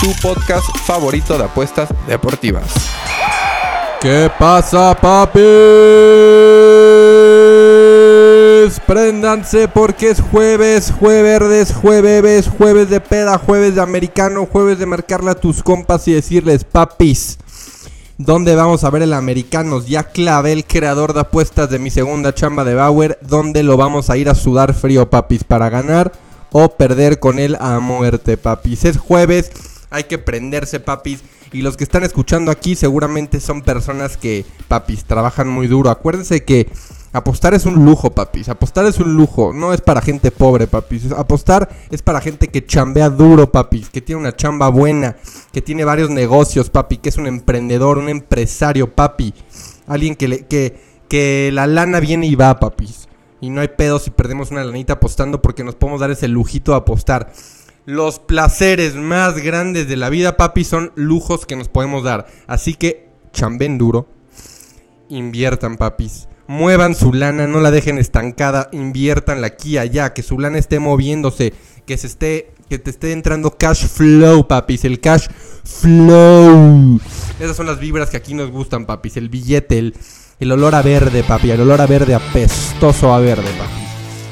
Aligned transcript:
tu 0.00 0.12
podcast 0.20 0.66
favorito 0.84 1.38
de 1.38 1.44
apuestas 1.44 1.88
deportivas. 2.06 2.64
¿Qué 4.00 4.30
pasa, 4.38 4.94
papis? 5.00 5.44
Préndanse 8.86 9.68
porque 9.68 10.10
es 10.10 10.20
jueves, 10.20 10.92
jueves, 10.92 11.72
jueves, 11.72 12.48
jueves 12.48 12.90
de 12.90 13.00
peda, 13.00 13.38
jueves 13.38 13.74
de 13.74 13.80
americano, 13.80 14.46
jueves 14.50 14.78
de 14.78 14.86
marcarle 14.86 15.30
a 15.30 15.34
tus 15.34 15.62
compas 15.62 16.06
y 16.08 16.12
decirles, 16.12 16.64
papis, 16.64 17.38
¿dónde 18.18 18.54
vamos 18.54 18.84
a 18.84 18.90
ver 18.90 19.02
el 19.02 19.12
americanos? 19.14 19.86
Ya 19.86 20.04
clavé 20.04 20.52
el 20.52 20.64
creador 20.66 21.14
de 21.14 21.20
apuestas 21.20 21.70
de 21.70 21.78
mi 21.78 21.90
segunda 21.90 22.34
chamba 22.34 22.64
de 22.64 22.74
Bauer, 22.74 23.18
¿dónde 23.22 23.62
lo 23.62 23.76
vamos 23.76 24.10
a 24.10 24.16
ir 24.16 24.28
a 24.28 24.34
sudar 24.34 24.74
frío, 24.74 25.08
papis, 25.10 25.42
para 25.42 25.70
ganar 25.70 26.12
o 26.52 26.68
perder 26.68 27.18
con 27.18 27.38
él 27.38 27.56
a 27.60 27.80
muerte, 27.80 28.36
papis? 28.36 28.84
Es 28.84 28.98
jueves, 28.98 29.50
hay 29.96 30.04
que 30.04 30.18
prenderse, 30.18 30.80
papis. 30.80 31.22
Y 31.52 31.62
los 31.62 31.76
que 31.76 31.84
están 31.84 32.04
escuchando 32.04 32.50
aquí 32.50 32.74
seguramente 32.76 33.40
son 33.40 33.62
personas 33.62 34.16
que, 34.16 34.44
papis, 34.68 35.04
trabajan 35.04 35.48
muy 35.48 35.66
duro. 35.66 35.90
Acuérdense 35.90 36.44
que 36.44 36.68
apostar 37.12 37.54
es 37.54 37.64
un 37.66 37.84
lujo, 37.84 38.10
papis. 38.10 38.48
Apostar 38.48 38.86
es 38.86 38.98
un 38.98 39.14
lujo. 39.14 39.52
No 39.54 39.72
es 39.72 39.80
para 39.80 40.02
gente 40.02 40.30
pobre, 40.30 40.66
papis. 40.66 41.10
Apostar 41.12 41.68
es 41.90 42.02
para 42.02 42.20
gente 42.20 42.48
que 42.48 42.66
chambea 42.66 43.08
duro, 43.10 43.50
papis. 43.50 43.88
Que 43.88 44.02
tiene 44.02 44.20
una 44.20 44.36
chamba 44.36 44.68
buena. 44.68 45.16
Que 45.52 45.62
tiene 45.62 45.84
varios 45.84 46.10
negocios, 46.10 46.68
papi. 46.68 46.98
Que 46.98 47.08
es 47.08 47.16
un 47.16 47.26
emprendedor, 47.26 47.98
un 47.98 48.08
empresario, 48.08 48.94
papi. 48.94 49.32
Alguien 49.86 50.14
que, 50.14 50.28
le, 50.28 50.46
que, 50.46 50.78
que 51.08 51.50
la 51.52 51.66
lana 51.66 52.00
viene 52.00 52.26
y 52.26 52.34
va, 52.34 52.58
papis. 52.60 53.08
Y 53.40 53.50
no 53.50 53.60
hay 53.60 53.68
pedo 53.68 53.98
si 53.98 54.10
perdemos 54.10 54.50
una 54.50 54.64
lanita 54.64 54.94
apostando 54.94 55.40
porque 55.40 55.64
nos 55.64 55.74
podemos 55.74 56.00
dar 56.00 56.10
ese 56.10 56.28
lujito 56.28 56.72
de 56.72 56.78
apostar. 56.78 57.32
Los 57.86 58.18
placeres 58.18 58.96
más 58.96 59.36
grandes 59.36 59.88
de 59.88 59.94
la 59.94 60.10
vida, 60.10 60.36
papi, 60.36 60.64
son 60.64 60.90
lujos 60.96 61.46
que 61.46 61.54
nos 61.54 61.68
podemos 61.68 62.02
dar. 62.02 62.26
Así 62.48 62.74
que 62.74 63.08
chamben 63.32 63.78
duro. 63.78 64.08
Inviertan, 65.08 65.76
papis. 65.76 66.26
Muevan 66.48 66.96
su 66.96 67.12
lana, 67.12 67.46
no 67.46 67.60
la 67.60 67.70
dejen 67.70 67.98
estancada. 67.98 68.68
Inviértanla 68.72 69.46
aquí 69.46 69.74
y 69.74 69.78
allá. 69.78 70.14
Que 70.14 70.24
su 70.24 70.40
lana 70.40 70.58
esté 70.58 70.80
moviéndose. 70.80 71.54
Que 71.86 71.96
se 71.96 72.08
esté. 72.08 72.52
Que 72.68 72.80
te 72.80 72.90
esté 72.90 73.12
entrando 73.12 73.56
cash 73.56 73.86
flow, 73.86 74.48
papis. 74.48 74.84
El 74.84 74.98
cash 74.98 75.28
flow. 75.62 77.00
Esas 77.38 77.56
son 77.56 77.66
las 77.66 77.78
vibras 77.78 78.10
que 78.10 78.16
aquí 78.16 78.34
nos 78.34 78.50
gustan, 78.50 78.86
papis. 78.86 79.16
El 79.16 79.28
billete, 79.28 79.78
el, 79.78 79.94
el 80.40 80.50
olor 80.50 80.74
a 80.74 80.82
verde, 80.82 81.22
papi. 81.22 81.52
El 81.52 81.60
olor 81.60 81.80
a 81.80 81.86
verde 81.86 82.16
apestoso 82.16 83.14
a 83.14 83.20
verde, 83.20 83.48
papi. 83.56 83.85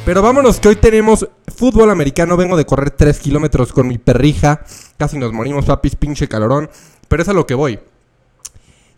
Pero 0.05 0.21
vámonos 0.21 0.61
que 0.61 0.69
hoy 0.69 0.77
tenemos 0.77 1.27
fútbol 1.57 1.91
americano. 1.91 2.37
Vengo 2.37 2.59
de 2.59 2.67
correr 2.67 2.91
3 2.91 3.19
kilómetros 3.21 3.73
con 3.73 3.89
mi 3.89 3.97
perrija. 3.97 4.63
Casi 4.99 5.19
nos 5.19 5.33
morimos, 5.33 5.65
papis, 5.65 5.97
pinche 5.97 6.29
calorón. 6.29 6.69
Pero 7.09 7.23
es 7.23 7.29
a 7.31 7.33
lo 7.33 7.47
que 7.47 7.55
voy. 7.55 7.79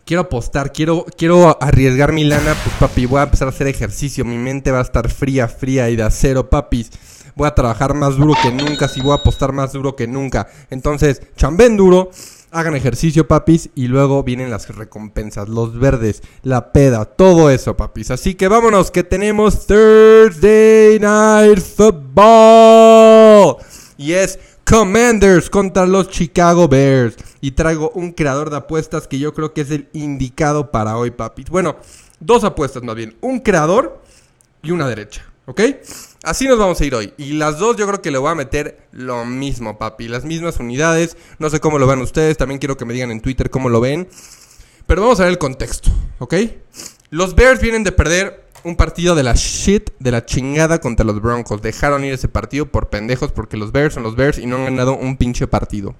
Quiero 0.05 0.23
apostar, 0.23 0.73
quiero, 0.73 1.05
quiero 1.17 1.57
arriesgar 1.63 2.11
mi 2.11 2.25
lana. 2.25 2.53
Pues 2.61 2.75
papi, 2.77 3.05
voy 3.05 3.21
a 3.21 3.23
empezar 3.23 3.47
a 3.47 3.51
hacer 3.51 3.67
ejercicio. 3.67 4.25
Mi 4.25 4.37
mente 4.37 4.69
va 4.69 4.79
a 4.79 4.81
estar 4.81 5.09
fría, 5.09 5.47
fría 5.47 5.89
y 5.89 5.95
de 5.95 6.03
acero, 6.03 6.49
papis. 6.49 6.91
Voy 7.35 7.47
a 7.47 7.55
trabajar 7.55 7.93
más 7.93 8.17
duro 8.17 8.33
que 8.41 8.51
nunca. 8.51 8.89
Si 8.89 8.99
voy 8.99 9.13
a 9.13 9.15
apostar 9.15 9.53
más 9.53 9.71
duro 9.71 9.95
que 9.95 10.07
nunca. 10.07 10.49
Entonces, 10.69 11.21
chambén 11.37 11.77
duro. 11.77 12.11
Hagan 12.49 12.75
ejercicio, 12.75 13.27
papis, 13.27 13.69
y 13.75 13.87
luego 13.87 14.23
vienen 14.23 14.49
las 14.49 14.73
recompensas, 14.73 15.49
los 15.49 15.77
verdes, 15.77 16.23
la 16.43 16.71
peda, 16.71 17.03
todo 17.03 17.49
eso, 17.49 17.75
papis. 17.75 18.09
Así 18.09 18.35
que 18.35 18.47
vámonos, 18.47 18.89
que 18.89 19.03
tenemos 19.03 19.67
Thursday 19.67 20.97
Night 20.97 21.59
Football. 21.59 23.57
Y 23.97 24.13
es 24.13 24.39
Commanders 24.63 25.49
contra 25.49 25.85
los 25.85 26.09
Chicago 26.09 26.69
Bears. 26.69 27.17
Y 27.41 27.51
traigo 27.51 27.91
un 27.95 28.13
creador 28.13 28.49
de 28.49 28.57
apuestas 28.57 29.07
que 29.07 29.19
yo 29.19 29.33
creo 29.33 29.53
que 29.53 29.61
es 29.61 29.71
el 29.71 29.89
indicado 29.91 30.71
para 30.71 30.95
hoy, 30.97 31.11
papis. 31.11 31.49
Bueno, 31.49 31.75
dos 32.21 32.45
apuestas 32.45 32.81
más 32.81 32.95
bien. 32.95 33.17
Un 33.19 33.39
creador 33.39 34.01
y 34.63 34.71
una 34.71 34.87
derecha, 34.87 35.25
¿ok? 35.47 35.61
Así 36.23 36.47
nos 36.47 36.59
vamos 36.59 36.79
a 36.79 36.85
ir 36.85 36.93
hoy. 36.93 37.13
Y 37.17 37.33
las 37.33 37.57
dos 37.57 37.77
yo 37.77 37.87
creo 37.87 38.01
que 38.01 38.11
le 38.11 38.19
voy 38.19 38.31
a 38.31 38.35
meter 38.35 38.87
lo 38.91 39.25
mismo, 39.25 39.77
papi. 39.79 40.07
Las 40.07 40.25
mismas 40.25 40.59
unidades. 40.59 41.17
No 41.39 41.49
sé 41.49 41.59
cómo 41.59 41.79
lo 41.79 41.87
ven 41.87 42.01
ustedes. 42.01 42.37
También 42.37 42.59
quiero 42.59 42.77
que 42.77 42.85
me 42.85 42.93
digan 42.93 43.11
en 43.11 43.21
Twitter 43.21 43.49
cómo 43.49 43.69
lo 43.69 43.81
ven. 43.81 44.07
Pero 44.85 45.01
vamos 45.01 45.19
a 45.19 45.23
ver 45.23 45.31
el 45.31 45.37
contexto, 45.37 45.89
¿ok? 46.19 46.35
Los 47.09 47.35
Bears 47.35 47.61
vienen 47.61 47.83
de 47.83 47.91
perder 47.91 48.45
un 48.63 48.75
partido 48.75 49.15
de 49.15 49.23
la 49.23 49.33
shit, 49.35 49.91
de 49.99 50.11
la 50.11 50.25
chingada 50.25 50.79
contra 50.79 51.05
los 51.05 51.21
Broncos. 51.21 51.61
Dejaron 51.61 52.03
ir 52.03 52.13
ese 52.13 52.27
partido 52.27 52.65
por 52.67 52.89
pendejos 52.89 53.31
porque 53.31 53.57
los 53.57 53.71
Bears 53.71 53.93
son 53.93 54.03
los 54.03 54.15
Bears 54.15 54.37
y 54.37 54.45
no 54.45 54.57
han 54.57 54.65
ganado 54.65 54.97
un 54.97 55.17
pinche 55.17 55.47
partido. 55.47 55.95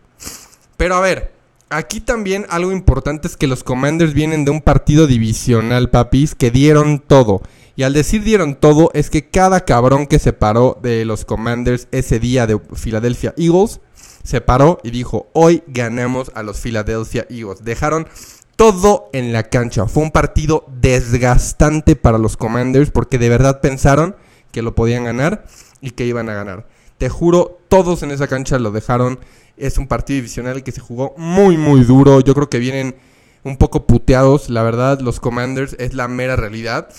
Pero 0.75 0.95
a 0.95 1.01
ver, 1.01 1.33
aquí 1.69 2.01
también 2.01 2.45
algo 2.49 2.71
importante 2.71 3.27
es 3.27 3.37
que 3.37 3.47
los 3.47 3.63
Commanders 3.63 4.13
vienen 4.13 4.45
de 4.45 4.51
un 4.51 4.61
partido 4.61 5.07
divisional, 5.07 5.89
papis, 5.89 6.35
que 6.35 6.51
dieron 6.51 6.99
todo. 6.99 7.41
Y 7.77 7.83
al 7.83 7.93
decir 7.93 8.23
dieron 8.23 8.55
todo, 8.55 8.89
es 8.95 9.11
que 9.11 9.29
cada 9.29 9.63
cabrón 9.63 10.07
que 10.07 10.17
se 10.17 10.33
paró 10.33 10.79
de 10.81 11.05
los 11.05 11.25
Commanders 11.25 11.87
ese 11.91 12.19
día 12.19 12.47
de 12.47 12.57
Philadelphia 12.57 13.35
Eagles, 13.37 13.81
se 14.23 14.41
paró 14.41 14.79
y 14.83 14.89
dijo, 14.89 15.29
hoy 15.33 15.61
ganamos 15.67 16.31
a 16.33 16.41
los 16.41 16.59
Philadelphia 16.59 17.27
Eagles. 17.29 17.63
Dejaron 17.63 18.07
todo 18.55 19.11
en 19.13 19.31
la 19.31 19.43
cancha. 19.43 19.85
Fue 19.85 20.01
un 20.01 20.09
partido 20.09 20.65
desgastante 20.81 21.95
para 21.95 22.17
los 22.17 22.35
Commanders 22.35 22.89
porque 22.89 23.19
de 23.19 23.29
verdad 23.29 23.61
pensaron 23.61 24.15
que 24.51 24.63
lo 24.63 24.73
podían 24.73 25.03
ganar 25.03 25.45
y 25.79 25.91
que 25.91 26.07
iban 26.07 26.29
a 26.29 26.33
ganar. 26.33 26.67
Te 26.97 27.09
juro, 27.09 27.59
todos 27.69 28.01
en 28.01 28.09
esa 28.09 28.27
cancha 28.27 28.57
lo 28.57 28.71
dejaron. 28.71 29.19
Es 29.55 29.77
un 29.77 29.87
partido 29.87 30.15
divisional 30.15 30.63
que 30.63 30.71
se 30.71 30.81
jugó 30.81 31.13
muy, 31.15 31.57
muy 31.57 31.83
duro. 31.83 32.21
Yo 32.21 32.33
creo 32.33 32.49
que 32.49 32.57
vienen 32.57 32.95
un 33.43 33.57
poco 33.57 33.85
puteados. 33.85 34.49
La 34.49 34.63
verdad, 34.63 34.99
los 34.99 35.19
Commanders 35.19 35.75
es 35.77 35.93
la 35.93 36.07
mera 36.07 36.35
realidad. 36.35 36.89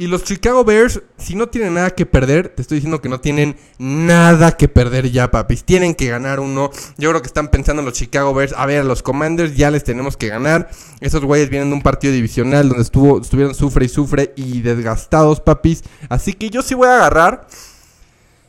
Y 0.00 0.06
los 0.06 0.22
Chicago 0.22 0.62
Bears, 0.62 1.02
si 1.16 1.34
no 1.34 1.48
tienen 1.48 1.74
nada 1.74 1.90
que 1.90 2.06
perder, 2.06 2.50
te 2.50 2.62
estoy 2.62 2.76
diciendo 2.76 3.00
que 3.00 3.08
no 3.08 3.20
tienen 3.20 3.56
nada 3.78 4.56
que 4.56 4.68
perder 4.68 5.10
ya, 5.10 5.32
papis. 5.32 5.64
Tienen 5.64 5.96
que 5.96 6.06
ganar 6.06 6.38
uno. 6.38 6.70
Yo 6.98 7.10
creo 7.10 7.20
que 7.20 7.26
están 7.26 7.48
pensando 7.48 7.82
los 7.82 7.94
Chicago 7.94 8.32
Bears. 8.32 8.54
A 8.56 8.64
ver, 8.64 8.82
a 8.82 8.84
los 8.84 9.02
Commanders 9.02 9.56
ya 9.56 9.72
les 9.72 9.82
tenemos 9.82 10.16
que 10.16 10.28
ganar. 10.28 10.70
Esos 11.00 11.24
güeyes 11.24 11.50
vienen 11.50 11.70
de 11.70 11.74
un 11.74 11.82
partido 11.82 12.12
divisional 12.12 12.68
donde 12.68 12.84
estuvo, 12.84 13.20
estuvieron 13.20 13.56
sufre 13.56 13.86
y 13.86 13.88
sufre 13.88 14.32
y 14.36 14.60
desgastados, 14.60 15.40
papis. 15.40 15.82
Así 16.08 16.32
que 16.32 16.48
yo 16.48 16.62
sí 16.62 16.74
voy 16.74 16.86
a 16.86 16.94
agarrar. 16.94 17.48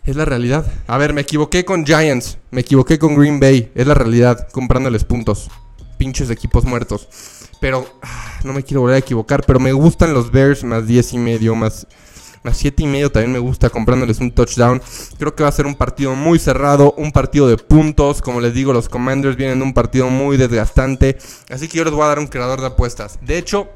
Es 0.06 0.16
la 0.16 0.26
realidad. 0.26 0.72
A 0.86 1.00
ver, 1.00 1.14
me 1.14 1.22
equivoqué 1.22 1.66
con 1.66 1.84
Giants. 1.84 2.38
Me 2.52 2.62
equivoqué 2.62 3.00
con 3.00 3.16
Green 3.16 3.40
Bay. 3.40 3.72
Es 3.74 3.88
la 3.88 3.96
realidad. 3.96 4.50
Comprándoles 4.52 5.04
puntos. 5.04 5.50
Pinches 5.98 6.30
equipos 6.30 6.64
muertos. 6.66 7.10
Pero 7.60 7.86
ah, 8.02 8.40
no 8.44 8.54
me 8.54 8.64
quiero 8.64 8.82
volver 8.82 8.96
a 8.96 9.00
equivocar. 9.00 9.44
Pero 9.46 9.60
me 9.60 9.72
gustan 9.72 10.14
los 10.14 10.32
Bears 10.32 10.64
más 10.64 10.88
10 10.88 11.14
y 11.14 11.18
medio, 11.18 11.56
más, 11.56 11.88
más 12.44 12.58
7 12.58 12.84
y 12.84 12.88
medio. 12.88 13.12
También 13.12 13.34
me 13.34 13.40
gusta 13.40 13.70
comprándoles 13.70 14.20
un 14.20 14.32
touchdown. 14.32 14.82
Creo 15.18 15.36
que 15.36 15.44
va 15.44 15.50
a 15.50 15.54
ser 15.54 15.66
un 15.66 15.76
partido 15.76 16.16
muy 16.16 16.40
cerrado. 16.40 16.94
Un 16.98 17.12
partido 17.12 17.48
de 17.48 17.58
puntos. 17.58 18.22
Como 18.22 18.40
les 18.40 18.54
digo, 18.54 18.72
los 18.74 18.88
Commanders 18.88 19.36
vienen 19.36 19.60
de 19.60 19.66
un 19.66 19.74
partido 19.74 20.10
muy 20.10 20.38
desgastante. 20.38 21.18
Así 21.50 21.68
que 21.68 21.78
yo 21.78 21.84
les 21.84 21.94
voy 21.94 22.04
a 22.04 22.08
dar 22.08 22.20
un 22.20 22.28
creador 22.28 22.62
de 22.62 22.68
apuestas. 22.68 23.20
De 23.22 23.38
hecho, 23.38 23.70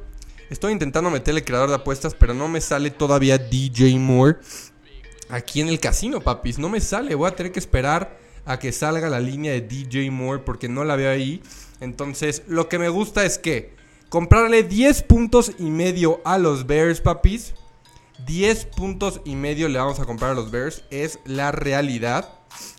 estoy 0.49 0.71
intentando 0.71 1.09
meterle 1.09 1.43
creador 1.43 1.69
de 1.69 1.75
apuestas. 1.75 2.15
Pero 2.15 2.33
no 2.33 2.47
me 2.47 2.61
sale 2.61 2.89
todavía 2.89 3.37
DJ 3.37 3.99
Moore. 3.99 4.37
Aquí 5.29 5.61
en 5.61 5.67
el 5.67 5.79
casino, 5.79 6.21
papis. 6.21 6.57
No 6.57 6.69
me 6.69 6.79
sale. 6.79 7.15
Voy 7.15 7.27
a 7.27 7.35
tener 7.35 7.51
que 7.51 7.59
esperar 7.59 8.17
a 8.45 8.59
que 8.59 8.71
salga 8.71 9.09
la 9.09 9.19
línea 9.19 9.51
de 9.51 9.61
DJ 9.61 10.09
Moore. 10.09 10.41
Porque 10.45 10.69
no 10.69 10.85
la 10.85 10.95
veo 10.95 11.11
ahí. 11.11 11.43
Entonces, 11.81 12.43
lo 12.47 12.69
que 12.69 12.79
me 12.79 12.87
gusta 12.87 13.25
es 13.25 13.37
que 13.37 13.82
comprarle 14.13 14.61
10 14.61 15.01
puntos 15.01 15.53
y 15.57 15.71
medio 15.71 16.21
a 16.23 16.37
los 16.37 16.67
Bears, 16.67 17.01
papis. 17.01 17.55
10 18.27 18.65
puntos 18.65 19.21
y 19.25 19.35
medio 19.35 19.67
le 19.67 19.79
vamos 19.79 19.99
a 19.99 20.05
comprar 20.05 20.29
a 20.29 20.33
los 20.35 20.51
Bears. 20.51 20.83
Es 20.91 21.17
la 21.25 21.51
realidad. 21.51 22.29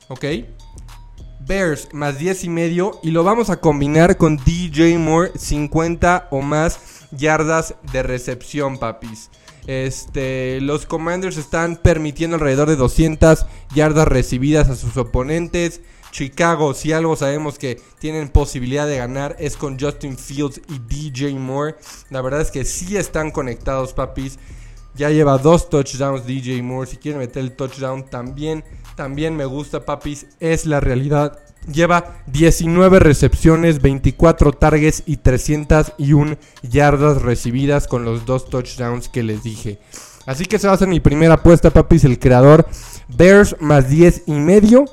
¿Ok? 0.07 0.27
Bears 1.41 1.89
más 1.93 2.21
10 2.21 2.45
y 2.45 2.49
medio. 2.51 3.01
Y 3.03 3.11
lo 3.11 3.25
vamos 3.25 3.51
a 3.51 3.61
combinar 3.61 4.17
con 4.17 4.37
DJ 4.37 4.97
Moore 4.99 5.33
50 5.35 6.29
o 6.31 6.41
más 6.41 7.09
yardas 7.11 7.75
de 7.91 8.05
recepción, 8.05 8.79
papis. 8.79 9.29
Este, 9.67 10.61
los 10.61 10.87
Commanders 10.87 11.37
están 11.37 11.79
permitiendo 11.79 12.37
alrededor 12.37 12.69
de 12.69 12.77
200 12.77 13.45
yardas 13.75 14.07
recibidas 14.07 14.69
a 14.69 14.77
sus 14.77 14.97
oponentes. 14.97 15.81
Chicago, 16.15 16.75
si 16.75 16.93
algo 16.93 17.17
sabemos 17.17 17.59
que 17.59 17.81
tienen 17.99 18.29
posibilidad 18.29 18.87
de 18.87 18.99
ganar 18.99 19.35
es 19.41 19.57
con 19.57 19.77
Justin 19.81 20.17
Fields 20.17 20.61
y 20.69 20.79
DJ 20.79 21.35
Moore. 21.41 21.75
La 22.09 22.23
verdad 22.23 22.41
es 22.41 22.53
que 22.53 22.65
sí 22.65 22.97
están 22.97 23.33
conectados, 23.33 23.93
papis. 23.95 24.39
Ya 24.95 25.11
lleva 25.11 25.39
dos 25.39 25.69
touchdowns 25.69 26.25
DJ 26.25 26.63
Moore. 26.63 26.89
Si 26.89 26.99
quieren 26.99 27.19
meter 27.19 27.43
el 27.43 27.57
touchdown 27.57 28.09
también, 28.09 28.63
también 28.95 29.37
me 29.37 29.45
gusta, 29.45 29.85
papis. 29.85 30.29
Es 30.39 30.67
la 30.67 30.79
realidad. 30.79 31.41
Lleva 31.67 32.23
19 32.29 33.01
recepciones, 33.01 33.83
24 33.83 34.53
targets 34.53 35.03
y 35.07 35.17
301 35.17 36.37
yardas 36.63 37.23
recibidas 37.23 37.89
con 37.89 38.05
los 38.05 38.25
dos 38.25 38.49
touchdowns 38.49 39.09
que 39.09 39.25
les 39.25 39.43
dije. 39.43 39.81
Así 40.27 40.47
que 40.47 40.61
se 40.61 40.69
va 40.69 40.75
a 40.75 40.77
hacer 40.77 40.87
mi 40.87 41.01
primera 41.01 41.35
apuesta, 41.35 41.71
papis. 41.71 42.05
El 42.05 42.21
creador 42.21 42.69
Bears 43.09 43.57
más 43.59 43.89
10 43.89 44.23
y 44.27 44.35
medio. 44.35 44.85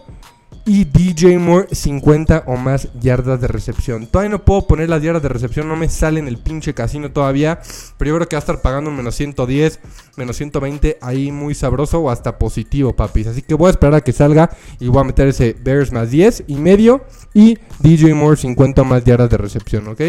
Y 0.66 0.86
DJ 0.86 1.40
Moore 1.40 1.68
50 1.72 2.44
o 2.46 2.56
más 2.56 2.88
yardas 3.00 3.42
de 3.42 3.48
recepción. 3.48 4.06
Todavía 4.06 4.30
no 4.30 4.46
puedo 4.46 4.68
poner 4.68 4.90
las 4.90 5.02
yardas 5.02 5.24
de 5.24 5.30
recepción, 5.30 5.68
no 5.68 5.76
me 5.76 5.90
sale 5.90 6.20
en 6.20 6.28
el 6.28 6.38
pinche 6.38 6.74
casino 6.74 7.12
todavía. 7.12 7.60
Pero 7.98 8.10
yo 8.10 8.16
creo 8.18 8.30
que 8.30 8.36
va 8.36 8.40
a 8.40 8.42
estar 8.42 8.62
pagando 8.62 8.92
menos 8.92 9.16
110, 9.16 9.80
menos 10.18 10.38
120, 10.38 11.00
ahí 11.02 11.32
muy 11.32 11.56
sabroso 11.56 12.00
o 12.00 12.12
hasta 12.12 12.38
positivo, 12.38 12.96
papis. 12.96 13.28
Así 13.28 13.42
que 13.42 13.56
voy 13.56 13.68
a 13.68 13.72
esperar 13.72 13.96
a 13.96 14.02
que 14.02 14.14
salga 14.14 14.52
y 14.80 14.88
voy 14.88 15.02
a 15.02 15.06
meter 15.06 15.28
ese 15.28 15.56
Bears 15.60 15.92
más 15.92 16.12
10 16.12 16.44
y 16.48 16.56
medio. 16.56 17.06
Y 17.34 17.58
DJ 17.80 18.14
Moore 18.14 18.38
50 18.38 18.82
o 18.84 18.86
más 18.86 19.04
yardas 19.04 19.30
de 19.30 19.38
recepción, 19.38 19.88
¿ok? 19.88 20.02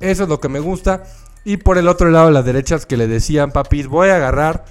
Eso 0.00 0.22
es 0.22 0.28
lo 0.28 0.40
que 0.40 0.48
me 0.48 0.60
gusta. 0.60 1.04
Y 1.44 1.58
por 1.58 1.78
el 1.78 1.88
otro 1.88 2.10
lado, 2.10 2.30
las 2.30 2.44
derechas 2.44 2.86
que 2.86 2.96
le 2.96 3.06
decían, 3.06 3.52
papis, 3.52 3.86
voy 3.86 4.08
a 4.08 4.16
agarrar 4.16 4.64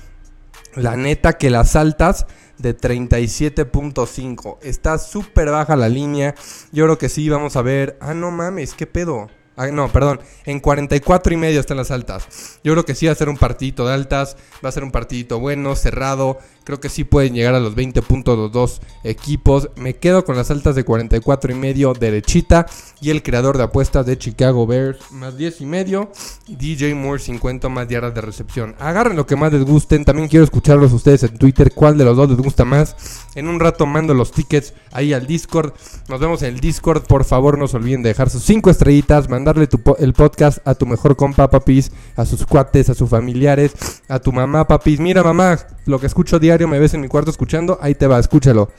la 0.76 0.96
neta 0.96 1.38
que 1.38 1.50
las 1.50 1.76
altas 1.76 2.26
de 2.60 2.78
37.5. 2.78 4.58
Está 4.62 5.00
súper 5.00 5.50
baja 5.50 5.76
la 5.76 5.90
línea. 5.90 6.36
Yo 6.72 6.86
creo 6.86 6.98
que 6.98 7.10
sí, 7.10 7.28
vamos 7.30 7.56
a 7.56 7.62
ver. 7.62 7.98
Ah, 8.00 8.14
no 8.14 8.30
mames, 8.32 8.74
¿qué 8.74 8.86
pedo? 8.86 9.30
Ah, 9.56 9.68
no, 9.68 9.92
perdón. 9.92 10.22
En 10.46 10.62
44 10.62 11.34
y 11.34 11.38
medio 11.38 11.60
están 11.60 11.76
las 11.76 11.92
altas. 11.92 12.60
Yo 12.64 12.72
creo 12.72 12.86
que 12.86 12.96
sí 12.96 13.08
va 13.08 13.12
a 13.12 13.16
ser 13.16 13.28
un 13.28 13.36
partidito 13.36 13.86
de 13.86 13.94
altas. 13.94 14.38
Va 14.64 14.70
a 14.70 14.72
ser 14.72 14.86
un 14.86 14.92
partidito 14.92 15.38
bueno, 15.40 15.76
cerrado. 15.76 16.40
Creo 16.70 16.80
que 16.80 16.90
sí 16.90 17.04
pueden 17.04 17.34
llegar 17.34 17.56
a 17.56 17.60
los 17.60 17.74
20 17.74 18.04
puntos 18.04 18.38
los 18.38 18.52
dos 18.52 18.80
equipos. 19.04 19.72
Me 19.76 19.96
quedo 19.96 20.24
con 20.24 20.36
las 20.36 20.52
altas 20.52 20.76
de 20.76 20.84
44 20.84 21.52
y 21.52 21.56
medio 21.56 21.96
derechita. 21.96 22.68
Y 23.02 23.10
el 23.10 23.24
creador 23.24 23.58
de 23.58 23.64
apuestas 23.64 24.06
de 24.06 24.20
Chicago 24.20 24.68
Bears 24.68 25.00
más 25.10 25.36
10 25.36 25.62
y 25.62 25.66
medio. 25.66 26.12
DJ 26.48 26.94
Moore 26.94 27.20
50 27.20 27.70
más 27.70 27.88
yardas 27.88 28.14
de 28.14 28.22
recepción. 28.22 28.76
Agarren 28.78 29.16
lo 29.16 29.26
que 29.26 29.36
más 29.36 29.52
les 29.52 29.66
gusten. 29.66 30.06
También 30.06 30.28
quiero 30.28 30.44
escucharlos 30.44 30.94
ustedes 30.94 31.24
en 31.24 31.40
Twitter. 31.40 31.72
¿Cuál 31.74 31.98
de 31.98 32.06
los 32.06 32.16
dos 32.16 32.30
les 32.30 32.38
gusta 32.38 32.66
más? 32.66 32.96
En 33.34 33.48
un 33.48 33.60
rato 33.60 33.88
mando 33.88 34.14
los 34.14 34.32
tickets 34.32 34.76
ahí 34.92 35.12
al 35.12 35.26
Discord. 35.26 35.74
Nos 36.08 36.20
vemos 36.20 36.44
en 36.44 36.54
el 36.54 36.60
Discord. 36.60 37.02
Por 37.08 37.26
favor, 37.26 37.58
no 37.58 37.68
se 37.68 37.78
olviden 37.78 38.04
de 38.04 38.10
dejar 38.10 38.30
sus 38.30 38.44
5 38.44 38.70
estrellitas. 38.70 39.28
Mandarle 39.28 39.68
el 39.98 40.14
podcast 40.14 40.60
a 40.68 40.76
tu 40.76 40.86
mejor 40.86 41.16
compa, 41.16 41.50
papis. 41.50 41.92
A 42.16 42.28
sus 42.28 42.46
cuates, 42.46 42.92
a 42.92 42.94
sus 42.94 43.10
familiares. 43.10 43.74
A 44.08 44.20
tu 44.20 44.32
mamá, 44.32 44.68
papis. 44.68 45.00
Mira, 45.00 45.24
mamá, 45.24 45.58
lo 45.86 46.00
que 46.00 46.08
escucho 46.08 46.40
diario 46.40 46.68
me 46.68 46.80
ves 46.80 46.94
en 46.94 47.02
mi 47.02 47.08
cuarto 47.08 47.32
escuchando, 47.32 47.78
ahí 47.82 47.96
te 47.96 48.08
va, 48.08 48.20
escúchalo. 48.20 48.70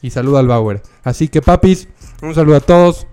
Y 0.00 0.10
saluda 0.10 0.40
al 0.40 0.46
Bauer. 0.46 0.82
Así 1.02 1.28
que 1.28 1.42
papis, 1.42 1.88
un 2.22 2.34
saludo 2.34 2.56
a 2.56 2.60
todos. 2.60 3.06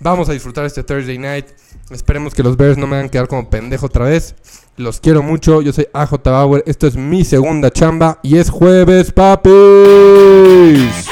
Vamos 0.00 0.28
a 0.28 0.32
disfrutar 0.32 0.64
este 0.64 0.82
Thursday 0.82 1.18
night. 1.18 1.46
Esperemos 1.90 2.34
que 2.34 2.42
los 2.42 2.56
Bears 2.56 2.76
no 2.76 2.86
me 2.86 2.96
hagan 2.96 3.08
quedar 3.08 3.28
como 3.28 3.48
pendejo 3.48 3.86
otra 3.86 4.06
vez. 4.06 4.34
Los 4.76 5.00
quiero 5.00 5.22
mucho. 5.22 5.62
Yo 5.62 5.72
soy 5.72 5.86
AJ 5.92 6.22
Bauer. 6.24 6.64
Esto 6.66 6.86
es 6.86 6.96
mi 6.96 7.24
segunda 7.24 7.70
chamba. 7.70 8.18
Y 8.22 8.36
es 8.36 8.50
jueves, 8.50 9.12
papis. 9.12 11.06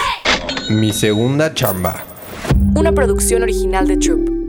Mi 0.70 0.92
segunda 0.92 1.54
chamba. 1.54 2.04
Una 2.74 2.92
producción 2.92 3.42
original 3.42 3.86
de 3.86 3.96
Troop. 3.96 4.41